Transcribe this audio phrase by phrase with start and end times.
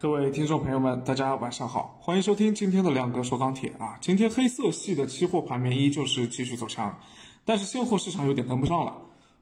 [0.00, 3.98] 各位听众朋友们，大家晚上好，欢迎收听今天的亮哥说钢铁啊。
[4.00, 6.98] 今天黑色系的期货盘面依旧是继续走强，
[7.44, 8.96] 但是现货市场有点跟不上了。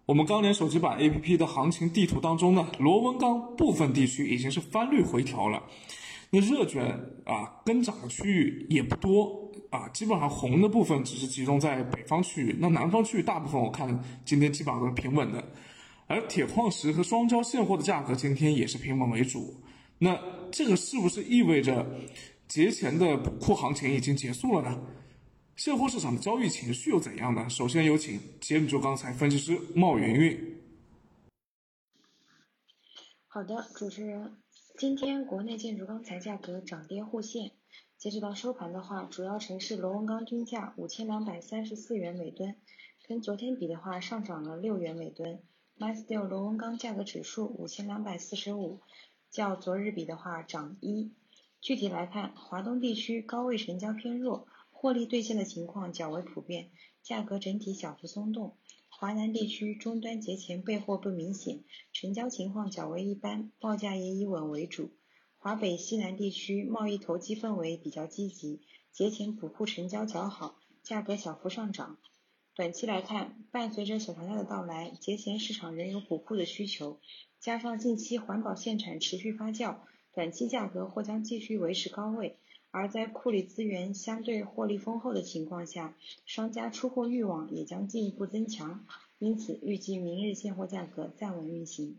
[0.04, 5.62] 我们钢联手机版 APP 的行情地图当中呢，螺纹钢部分地区已经是翻绿回调了。
[6.30, 6.88] 那热卷
[7.24, 15.52] 啊跟涨的区域也不多啊，基本上红的部分只是集中在北方区域，那南方区域大部分我看今天基本上都是平稳的。
[16.08, 19.54] 而铁矿石和双焦现货的价格今天也是平稳为主。
[19.98, 21.86] 那这个是不是意味着
[22.46, 24.80] 节前的补库行情已经结束了呢？
[25.56, 27.48] 现货市场的交易情绪又怎样呢？
[27.50, 30.60] 首先有请节目就钢材分析师茂云云。
[33.26, 34.36] 好的，主持人，
[34.78, 37.50] 今天国内建筑钢材价格涨跌互现，
[37.98, 42.54] 截止到收盘的话，主要城市螺纹钢均价五千两百三十四元每吨，
[43.06, 45.40] 跟昨天比的话上涨了六元每吨。
[45.78, 48.80] MySteel 螺纹钢价格指数五千两百四十五。
[49.30, 51.12] 较昨日比的话涨一。
[51.60, 56.70] 具体来看，华东地区高位成交偏弱，获利兑现的情况较为普遍，
[57.02, 58.56] 价格整体小幅松动。
[58.88, 61.62] 华南地区终端节前备货不明显，
[61.92, 64.90] 成交情况较为一般，报价也以稳为主。
[65.36, 68.60] 华北西南地区贸易投机氛围比较积极，
[68.92, 71.98] 节前补库成交较好，价格小幅上涨。
[72.54, 76.98] 短期来看，伴随着小长假的到来，节前市场仍有补库的需求。
[77.40, 79.76] 加上近期环保限产持续发酵，
[80.12, 82.36] 短期价格或将继续维持高位。
[82.70, 85.94] 而在库里资源相对获利丰厚的情况下，
[86.26, 88.84] 商家出货欲望也将进一步增强。
[89.18, 91.96] 因此，预计明日现货价格暂稳运行。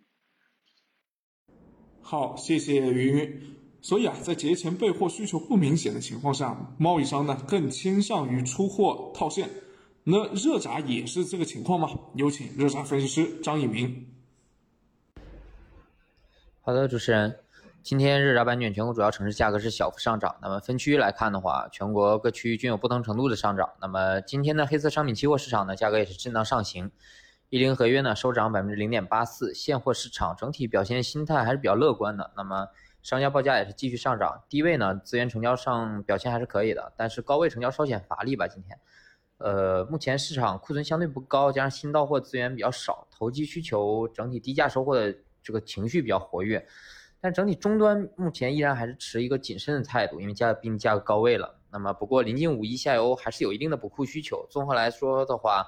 [2.02, 3.42] 好，谢谢云云。
[3.82, 9.50] 所以啊，在节前备货需求不明显的情况下，贸易商呢更倾向于出货套现。
[10.04, 11.90] 那热轧也是这个情况吗？
[12.16, 14.06] 有请热轧分析师张一鸣。
[16.70, 17.36] 好的，主持人，
[17.82, 20.36] 今天热轧板卷全国主要城市价格是小幅上涨。
[20.40, 23.68] 那么分区来看的话，全国各区均有不同程度的上涨。
[23.82, 26.92] 那么今天的黑色商品期货市场呢，价格也是震荡上行，
[27.50, 29.52] 一零合约呢收涨百分之零点八四。
[29.52, 32.30] 现货市场整体表现心态还是比较乐观的。
[32.38, 32.68] 那么
[33.02, 38.48] 商家报价也是继续上涨，低位呢资源成交上表现还是可以的，但是高位成交稍显乏力吧。
[38.48, 38.80] 今天，
[39.40, 45.18] 呃，目前市场库存相对不高，加上新到货资源比较少，投机需求整体低价收获的。
[45.42, 46.66] 这个情绪比较活跃，
[47.22, 51.60] 但整体终端目前依然还是持一个谨慎的态度，因为价毕竟价格高位了。
[51.72, 54.46] 那么不过临近五一下游还是有一定的补库需求。
[54.50, 55.66] 综合来说的话，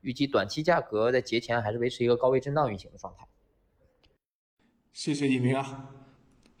[0.00, 3.26] 预计短期价格在节前还是维持一个高位震荡运行的状态。
[4.92, 5.90] 谢谢一鸣啊，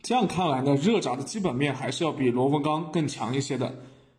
[0.02, 3.72] 这样看来呢，热轧的基本面还是要比螺纹钢更强一些的。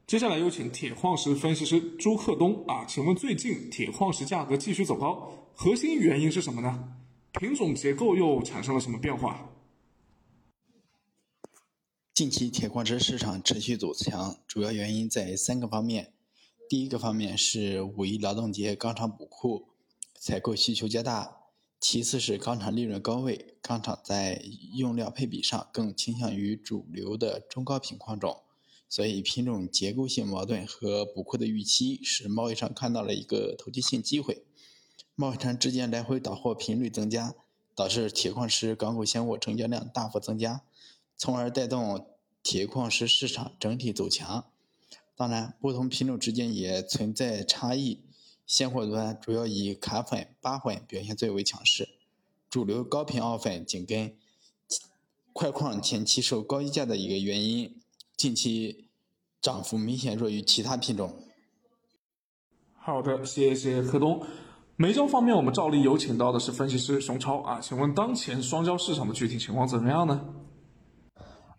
[0.08, 6.98] 接下来有请铁矿石分析师朱克东啊，请问最近铁矿石价格继续走高，核心原因是什么呢？
[7.34, 9.50] 品种结构又产生了什么变化？
[12.14, 16.14] 近期铁矿石市场持续走强，主要原因在三个方面。
[16.68, 19.70] 第一个方面是五一劳动节钢厂补库，
[20.20, 21.50] 采购需求加大；
[21.80, 24.44] 其次是钢厂利润高位，钢厂在
[24.74, 28.42] 用料配比上更倾向于主流的中高品矿种，
[28.90, 34.44] 所以品种结构性矛盾和补库的预期，使贸易商看到了一个投机性机会。
[35.16, 37.36] 贸易商之间来回倒货频率增加，
[37.76, 40.62] 导致铁矿石港口现货成交量大幅增加，
[41.18, 42.08] 从而带动
[42.42, 44.46] 铁矿石市场整体走强。
[45.16, 48.00] 当然，不同品种之间也存在差异。
[48.48, 51.88] 现货端主要以卡粉、八粉表现最为强势，
[52.50, 54.16] 主流高频凹粉紧跟。
[55.34, 57.80] 块矿前期受高溢价的一个原因，
[58.18, 58.90] 近期
[59.42, 61.16] 涨幅明显弱于其他品种。
[62.76, 64.26] 好的，谢谢柯东。
[64.82, 70.26] 煤焦方面，我们照例有请到的是分析师熊超啊，请问当前双焦市场的具体情况怎么样呢？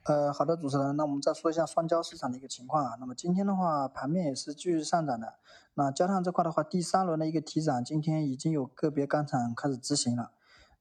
[0.02, 2.96] 呃，好的，主持人，那我们再说一下双焦市场的一个情况啊。
[2.98, 5.34] 那么今天的话，盘面也是继续上涨的。
[5.74, 10.32] 那焦炭这块的话，第三轮的一个提涨，今天已经有个别钢厂开始执行了，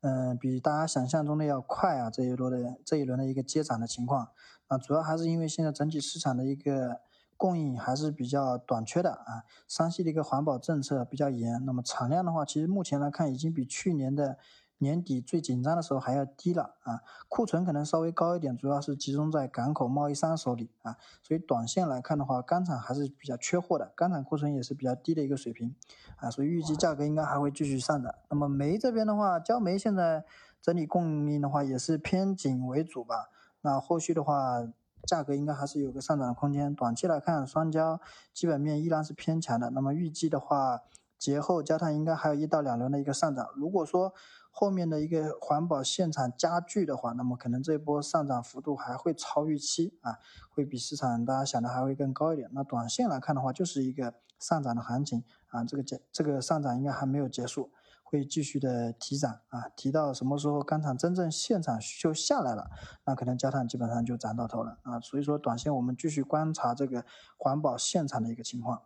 [0.02, 2.10] 嗯，比大家想象中的要快啊。
[2.10, 4.30] 这一轮的这一轮的一个接涨的情况，
[4.66, 7.02] 啊，主要还是因为现在整体市场的一个。
[7.42, 14.38] 供应还是比较短缺的啊，山西的一个环保政策比较严，那么产量的话，其实目前来看已经比去年的
[14.78, 25.76] 年底最紧张的时候还要低了啊，库存可能稍微高一点，主要是集中在港口贸易商手里啊，所以短线来看的话，钢厂还是比较缺货的，钢厂库存也是比较低的一个水平
[26.18, 28.14] 啊，所以预计价格应该还会继续上涨。
[28.30, 30.24] 那么煤这边的话，焦煤现在
[30.62, 34.68] 整体供应的话也是偏紧为主吧，那后续的话。
[35.06, 36.74] 价格应该还是有个上涨的空间。
[36.74, 38.00] 短期来看，双焦
[38.34, 39.70] 基本面依然是偏强的。
[39.72, 40.82] 那么预计的话，
[41.18, 43.48] 节后焦炭应该还有一到两轮的一个上涨。
[43.56, 44.14] 如果说
[44.50, 50.18] 后面的一个环保现场加剧的话，那么可能这一波上涨幅度还会超预期啊，
[50.50, 52.50] 会比市场大家想的还会更高一点。
[52.54, 57.72] 那短线来看的话，就是一个上涨的行情啊，这个结这个上涨应该还没有结束。
[58.12, 62.70] 会继续的提涨啊，提到什么时候钢厂真正现场需求下来了，
[63.06, 65.00] 那可能焦炭基本上就涨到头了啊。
[65.00, 67.06] 所以说，短线我们继续观察这个
[67.38, 68.82] 环保现场的一个情况。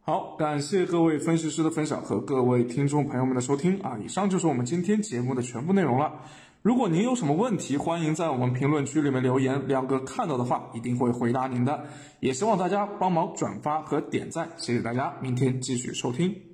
[0.00, 3.98] 好，感谢各位分析师的分享和各位听众朋友们的收听啊！
[3.98, 6.22] 以上就是我们今天节目的全部内容了。
[6.62, 11.84] 如果您有什么问题，欢迎在我们评论区里面留言，亮哥看到的话一定会回答您的。
[12.20, 16.47] 也希望大家帮忙转发和点赞，谢谢大家，明天继续收听。